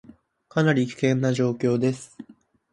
[0.49, 2.17] かなり危険な状況です